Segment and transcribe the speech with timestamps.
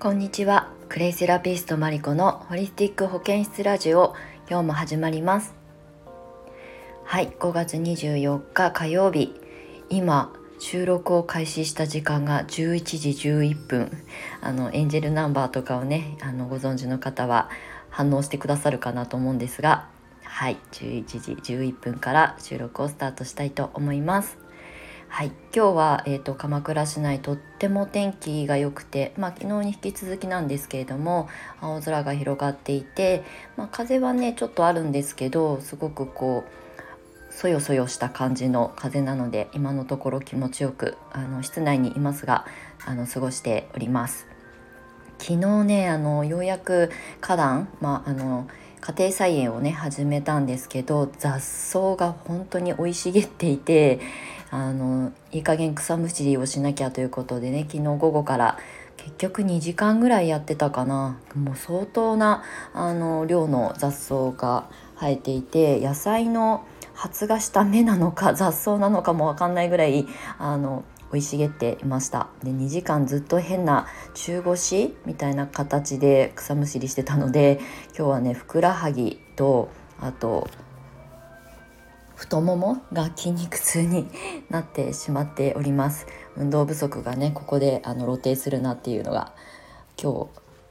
[0.00, 0.68] こんにちは。
[0.88, 4.14] クレイセラピストマリコのホリスティック保健室ラジオ
[4.48, 5.56] 今日も始まります。
[7.02, 9.34] はい5月24日火曜日。
[9.88, 13.90] 今収録を開始した時間が11時11分。
[14.40, 17.50] あのエンジェルナンバーとかをねあのご存知の方は
[17.90, 19.88] 反応してくださるかなと思うんですが
[20.22, 21.04] はい11
[21.42, 24.38] 時11分から収録をスタートしたいと思います。
[25.10, 31.28] はい今日は、えーと、鎌倉市内とっても天気が良くて、まあ、昨日に引き続きなんですけれども
[31.60, 33.24] 青空が広がっていて、
[33.56, 42.44] まあ、風はねちょっとあるんですけどすごくこうそよそよした感じの風なので今のところ気持ちよくあの室内にいますが
[42.84, 44.26] あの過ごしております。
[45.18, 46.90] 昨日ねあのようやく
[47.20, 48.46] 花壇、まあ、あの
[48.80, 54.00] 家庭菜園をね始めたんですけど雑草が本当に生い茂っていて
[54.50, 58.58] あのいい加減草むしりをしなきゃということでね昨日午後から
[58.96, 61.18] 結局2時間ぐらいやってたかな。
[61.34, 62.42] もう相当な
[62.74, 64.68] あの量の雑草が
[64.98, 70.06] 生えていて野菜の発芽した芽なのか 雑草なのかも分かんないぐらい
[70.38, 72.28] あの生い茂っていました。
[72.42, 77.60] で2時間ずっと変な中腰みたいな形で草むしりしてたので
[77.96, 80.48] 今日はねふくらはぎとあと
[82.18, 84.08] 太ももが筋肉痛に
[84.50, 86.08] なってしまっております。
[86.36, 89.32] 運動不足がねここであの露呈するなっていうのが
[90.02, 90.28] 今日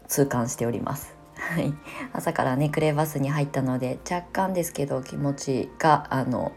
[0.09, 1.16] 痛感しております。
[1.38, 1.73] はい、
[2.12, 6.52] 朝からねクレーバスに入ったので若干ですけど気持ちがあの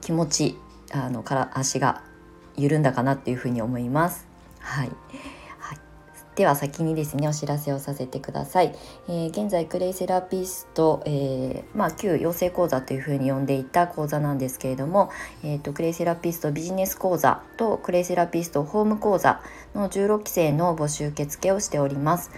[0.00, 0.58] 気持ち
[0.90, 2.02] あのから足が
[2.56, 4.26] 緩んだかなっていうふうに思います。
[4.58, 4.90] はい、
[6.38, 8.72] では先にですねお知らせをさせてください、
[9.08, 15.10] えー、現在クレイセラピスト、えー、まあ、旧養成講座というふうに呼んでいた講座なんですけれども、
[15.42, 19.42] えーと、クレイセラピストビジネス講座とクレイセラピストホーム講座
[19.74, 22.30] の16期生の募集受付をしております。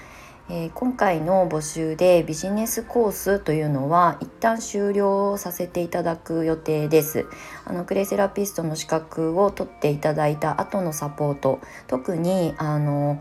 [0.48, 7.26] えー、今回の募集でビジネスコースというのは一旦終了させていただく予定です。
[7.66, 11.60] あのクレイセラピストの資格を取っていただいた後のサポート。
[11.86, 13.20] 特にあの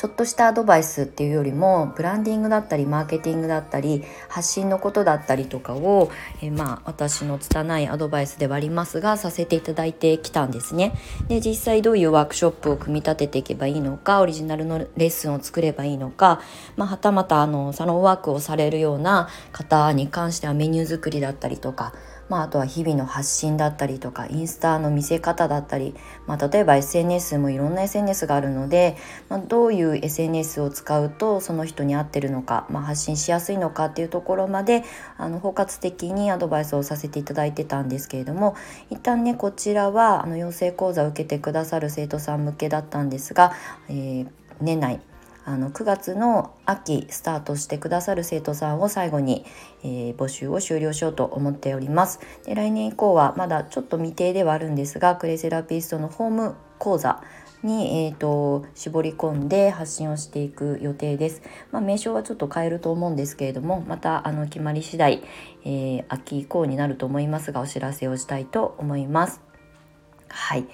[0.00, 10.94] ちょっとしたアドバイスっていうよりもブランディングだったりマーケティングだったり発信のことだったりとかを、えー、まあ私の拙いアドバイスではありますがさせていただいてきたんですね。
[11.28, 16.40] で実際どういうワークショップを組み立てていけばいいのかオリジナルのレッスンを作ればいいのか、
[16.76, 21.92] まあ、はたまたあのサロンワークをされるような方に関してはメニュー作りだったりとか
[22.30, 25.94] まあ、あとは日々の発信だったりとかインスタの見せ方だったり、
[26.28, 28.96] まあ、例えば SNS もいろんな SNS があるので、
[29.28, 34.84] まあ、どういう SNS を使うとその人に合ってるのか、まあ、発信しやすいのかっていうところまで
[35.18, 38.54] あの包括的にアドバイスをさせていただいてたんですけれども
[38.90, 43.52] 一旦ねこちらはあの養成講座を受けてくださる生徒さん向けだったんですが、
[43.88, 44.28] えー、
[44.60, 45.00] 年内
[45.44, 49.44] あの9月の秋スタートしてくださる生徒さんを最後に、
[49.82, 57.22] えー、募集を終了しようと思っておりますで来年以降はまだちょっと未定ではあるんですがクレイセラピストのホーム講座
[57.62, 61.42] に、えーと、絞り込んで発信をしていく予定です。
[61.70, 65.22] まあ、名称はちょっと変えると思うんですけれどもまたあの決まり次第、
[65.64, 69.40] えー、秋以降になると思いますがお知らせをしたいと思います。
[70.28, 70.66] はい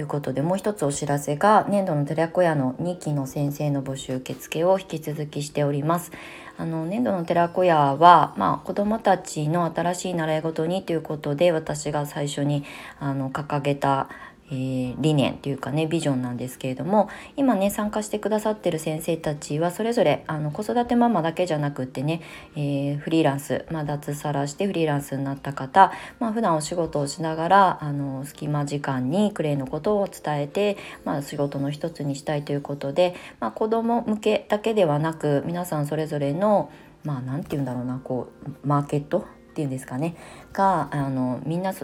[0.00, 6.12] いうことでもう一つお知らせが年度の寺子屋の2期の先生の募集受付を引き続きしております。
[6.56, 12.64] あの年度の寺子屋は、まあ、子どもたちの新しい習い事にということで私が最初に
[12.98, 14.08] あの掲げた
[14.50, 22.22] えー、理念というかねビジョンなんですけれども今ね参加してくださってる先生たちはそれぞれあの子育てママだけじゃなくってね、
[22.56, 36.70] えー、フリーランス、まあ、脱サラしてフリーランスになった方、まあ普段お仕事をしながらあの隙間時間にクレイのことを伝えて、まあ、仕事の一つにしたいということで、まあ、子ども向けだけではなく皆さんそれぞれの
[37.04, 39.26] まあ何て言うんだろうなこうマーケット
[39.58, 40.14] っていうんですかね。
[40.52, 41.76] があのみんな違う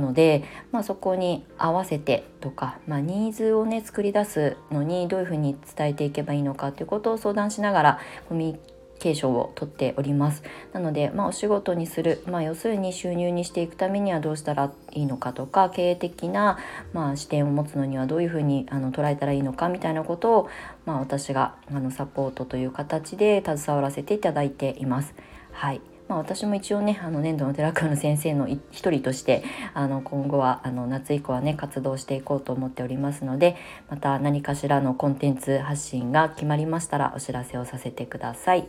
[0.00, 8.00] ので、まあ、そこに合わせてとか、まあ、ニーズをね作り出すのにどういうふうに伝えていけばいいのかということを相談しながら
[8.30, 8.60] コミュニ
[8.98, 10.42] ケーションをとっております。
[10.72, 16.58] なので、まあ、お仕事にする、まあ、要するに収入にしていくためにはどうしたらいいのかとか経営的な、
[16.94, 20.48] まあ、視点を持つのにはどういうふうにあの捉えたらいいのかみたいなことを、
[20.86, 25.14] まあ、私があのサポートという形で携わらせていただいています。
[25.52, 25.80] はい。
[26.08, 29.44] まあ、私も一応ねあの年度の寺川の先生の一人として
[29.74, 33.56] あの今後はあの夏以降はね活動していこうと思っておりますので
[33.90, 38.68] また何かしらのコンテンツ発信が決まりましたらお知らせをさせてください。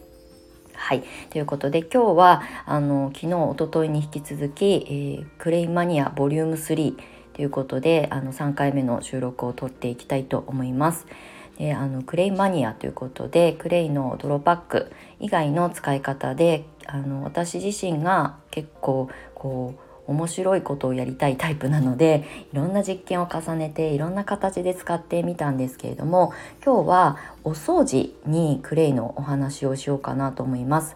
[0.74, 1.03] はい。
[1.30, 6.95] ということで今日はあの昨日おとといに引き続き、えー、クレイマニアボリューム3
[7.33, 11.06] ということであの3回目の収録を撮っていきたいと思います。
[11.57, 19.75] であのクレイマニアということでクレイの泥パック以外の使い方であの私自身が結構こ
[20.07, 26.33] う面白いことをやりたいタイプなのでいろんな実験を重ねていろんな形で使ってみたんですけれども
[26.65, 30.95] 今日はお掃除にクレイのお話をしようかなと思います。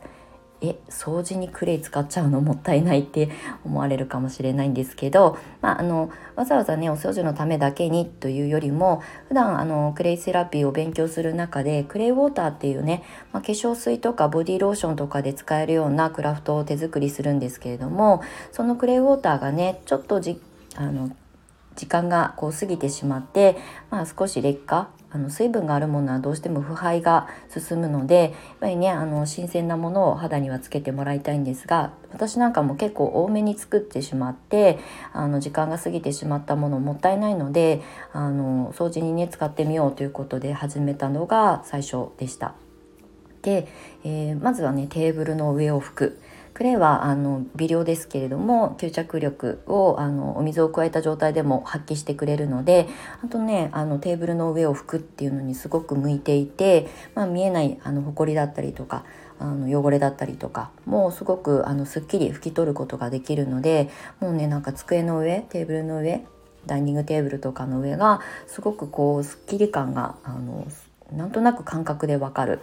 [0.66, 2.40] え掃除にクレイ使っちゃうの？
[2.40, 3.30] もったいないって
[3.66, 18.24] 思われるかもしれないんですけど、まあ、あのわざわざねお掃除のためだけにというよりも普段あのクレイセラピーを勉強する中でクレイウォーターっていうね、まあ、化粧水とかボディローションとかで使えるようなクラフトを手作りするんですけれども
[18.54, 20.40] そのクレイウォーターがねちょっとじ
[20.76, 21.16] あの
[21.76, 23.58] 時間がこう過ぎてしまって、
[23.90, 34.80] まあ、少し劣化あの水分があるものはどうしても腐敗が進むのでやっぱりねあの新鮮なものを肌にはつけてもらいたいんですが私なんかも結構多めに作ってしまって
[35.14, 37.82] あの時間が過ぎてしまったものもったいないので
[38.12, 42.56] あの掃除にね使ってみようということで始めたのが最初でした。
[43.44, 43.68] で、
[44.04, 46.20] えー、まずはねテーブルの上を拭く。
[46.54, 52.88] クレイはあの微量ですけれども吸着力をあのお水を加えた状態でも発揮してくれるので
[53.24, 59.04] あとねあのテーブルの上を拭くっていうのにすごく向いていて、まあ、見えないあの埃だったりとか
[59.40, 63.90] あの汚れだったりとかもうすごくあのすっきり拭き取ることができるので
[64.20, 66.24] もうねなんか机の上テーブルの上
[66.66, 70.68] ダイニングテーブルとかの上がすごくこうすっきり感があの
[71.12, 72.60] なんとなく感覚でわかる。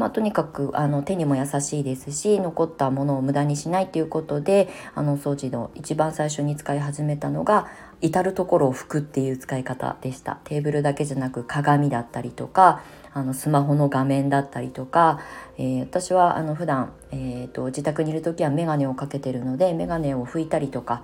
[0.00, 7.68] まあ、とにかくあの手にも優しいですし残ったものを無駄にしないということであの掃除の一番最初に使い始めたのが
[8.00, 10.38] 至る所を拭くっていう使い方でした。
[10.44, 12.80] テーブルだけじゃなく鏡だったりとか
[13.12, 15.20] あのスマホの画面だったりとか、
[15.58, 21.02] えー、私はあの普段、えーと、自宅にいる時は眼鏡をかけてるので眼鏡を拭いたりとか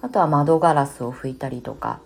[0.00, 2.00] あとは窓ガラスを拭いたりとか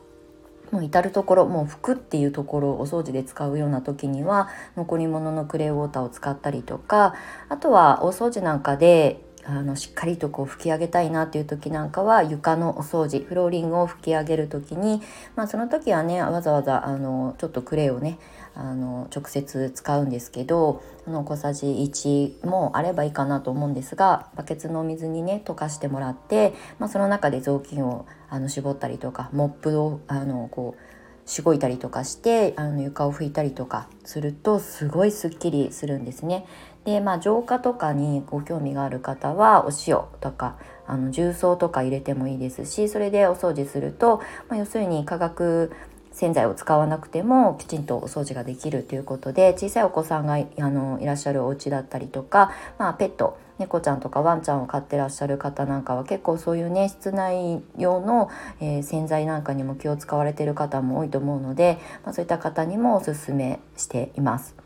[0.71, 7.15] もう至る所もう服っていうところをお掃除で使うような時には残り物のクレーウォーターを使ったりとか
[7.49, 15.01] あとはお掃除なんかであのしっかりとこう拭き上げたいなっていう時なんかは床のお掃除フローリングを拭き上げる時に、
[15.37, 18.19] まあ、その時はねわざわざあのちょっとクレイをね
[18.55, 30.97] あの直接使うんですけどあの小さじ1もあればいいかなと思うんですがバケツのお水にね溶かしてもらって、まあ、その中で雑巾をあの絞ったりとかモップをあのこう
[31.29, 36.47] しごいたりとかしてあの床を拭いたりとかするとすごいすっきりするんですね。
[36.87, 40.57] でまあ浄化とかにご興味がある方はお塩とか
[40.87, 45.73] あの重曹とか入れてもいいですしそれでお掃除すると、まあ、要するに化学
[46.13, 58.31] 洗剤を使わなくてもきちんとお掃除ができるということで小さいお子さんがあのいらっしゃるお家だったりとか、まあ、ペット猫ちゃんとかワンちゃんを飼ってらっしゃる方なんかは結構そういうね室内用の、
[58.61, 64.66] えー、洗剤なんかにも気を使われてる方も多いと思うので、まあ、そういった方にもおすすめしています。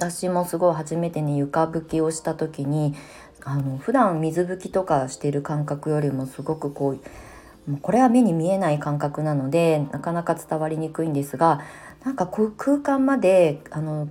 [0.00, 2.94] 私もすごい初めてね床拭きをした時に
[3.44, 6.92] あの普段水拭きとかしてる感覚よりもすごくこ
[7.66, 11.60] うもうこれは目に見えない感覚なのでなかなか伝わりにくいんですが
[12.02, 14.08] なんかこう空間まであの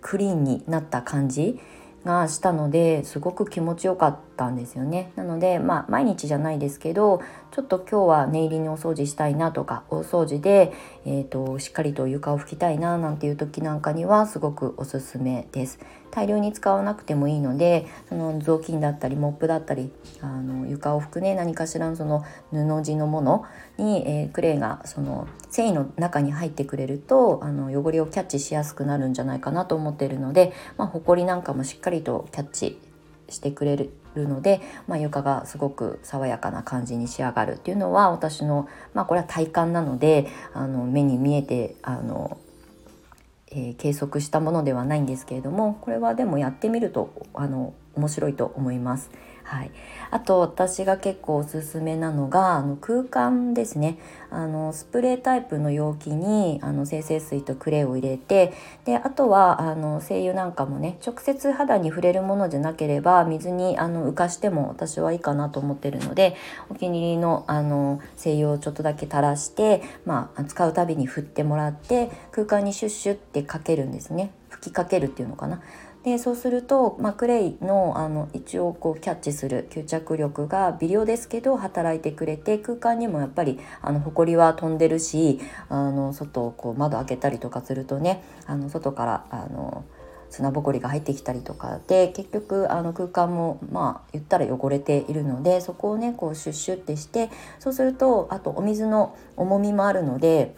[0.00, 1.60] クリーンになった感じ
[2.10, 5.12] がしたのですごく気持ちよかったんですよね。
[5.16, 7.20] なのでまあ毎日じゃないですけど
[7.52, 10.72] ちょっと今日は念入りにお掃除したいなとかお掃除で、
[11.04, 15.78] えーと、しっかりと床を拭きたいななんていう時なんかにはすごくおすすめです。
[16.10, 19.90] 大量に使わなくてもいいのでその雑巾だったりモップだったり
[20.20, 23.44] あの床を拭くね何かしらのその布地のもの
[23.78, 32.80] に、えー、クレイがその繊維の中に入ってくれるとあの汚れをキャッチしやすくなるんじゃないかなと思っているので、まあ、ほこりなんかもしっかりとキャッチ
[33.28, 42.38] してくれるので、まあ、床がすごく爽やかな感じに仕上がるっていうのは私の、まあ、これは体感なのであの目に見えてあの、
[43.50, 49.10] えー、計測したものではないんですけれどもこれはでもやってみるとあの面白いと思います。
[49.50, 49.72] はい、
[50.12, 53.98] あと私が結構おすすめなのがあの空間ですね。
[54.30, 58.52] あのスプレータイプの容器にあの精製水とクレイを入れて
[58.84, 66.36] であとはあの精油なんかもね直接肌に触れるものじゃなければ水にあの浮かしても私はいいかなと思ってるので
[66.68, 74.30] お気に入りのあの精油をちょっとだけ垂らして、まあ、使うたびに振ってもらって空間にシュッシュってかけるんですね。
[74.48, 75.60] 吹きかけるっていうのかな。
[76.04, 89.84] でそうすると、まあ、クレイのあの一応こうキャッチする吸着力が微量ですけど働いてくれて空間にもやっぱりあの埃は飛んでるしあの外をこう窓開けたりとかするとねあの外からあの
[90.30, 100.54] 砂ぼこりが入ってきたりとかで結局あの空間もまあ言ったら汚れているのでそこをねこうシュッシュってしてそうするとあとお水の重みもあるので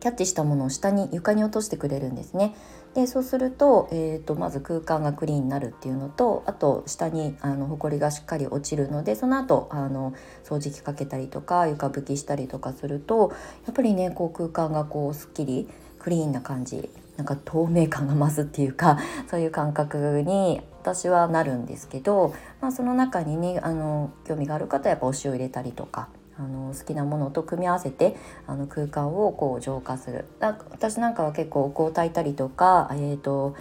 [0.00, 2.54] キャッチしたものを下に床に落としてくれるんですね。
[2.94, 10.14] でそうすると,、えーと、まず空間がクリーンになるっていうのとあと下にあの埃がしっかり落ちるのでその後あの
[10.44, 13.32] 掃除機かけたりとか床拭きしたりとかすると
[13.66, 28.16] やっぱりねこう空間がこうすっきりクリーンな感じなんか透明感が増すっていうか そういう感覚に私はなるんですけど、まあ、その中にねあの興味がある方はやっぱお塩入れたりとかあの好きなものと組み合わせて
[28.46, 30.24] あの空間をこう浄化する。
[30.40, 33.56] 私なんかは結構お香を炊いたりとかえっ、ー、と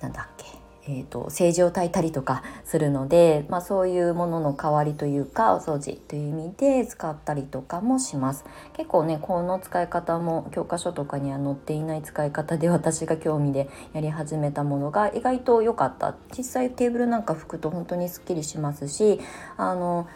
[0.00, 0.46] なんだっけ。
[0.88, 8.44] えーと、政治を炊いたりとかするので、まあ、そういうものの代わりというかお掃除という意味で使ったりとかもします。
[8.76, 16.14] 結構ねこの使い方も教科書とかには載っていない使い方で私が興味でやり始めたものが意外と良かった。
[16.36, 19.20] 実際テーブルなんか拭くと本当にすっきりしますし
[19.56, 20.06] あの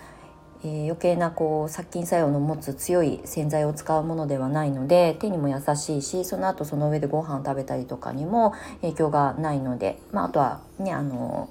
[0.62, 8.52] えー、余計なこう殺菌作用の持つ強い洗剤を使うものではないので手にも優しいしその後その上でご飯を食べたりとかにも
[8.82, 11.48] 影響がないので、まあ、あとはねあの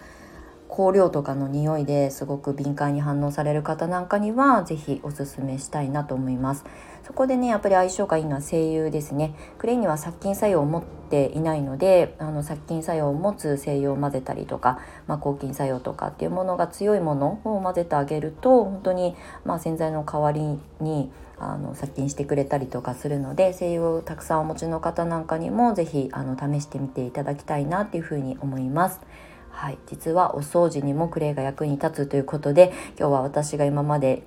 [0.70, 6.64] 香料とかの匂いですごく敏感に反応される方なんかには是非おすすめしたいなと思います。
[7.10, 29.02] そこでねやっぱり相性がいいのは精油ですねクレイには殺菌作用を持っていないのであの殺菌作用を持つ精油を混ぜたりとか、まあ、抗菌作用とかっていうものが強いものを混ぜてあげると本当にまあ洗剤の代わりにあの殺菌してくれたりとかするので精油をたくさんお持ちの方なんかにも是非あの試してみていただきたいなっていうふうに思います。
[29.50, 34.22] はい、実はお掃除にもクレイが役に立つということで今日は私が今まで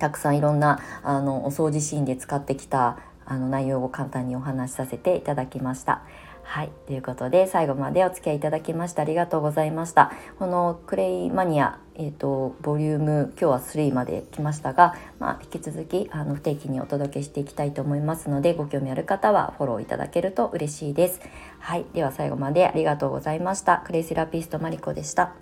[0.00, 6.02] たくさんいろんなあのお掃除シーンで使ってきたあの内容を簡単にお話しさせていただきました。
[6.42, 10.10] はい、ということで最後までお付き合いいただきましてありがとうございました。
[10.36, 21.20] このクレイマニア、えーと、ボリューム今日は3まで来ましたが、まあ、引き続きあの不定期にお届けしていきたいと思いますのでご興味ある方はフォローいただけると嬉しいです。
[21.60, 23.84] はい、では最後までありがとうございました。
[23.86, 25.34] クレイセラピストマリコでした。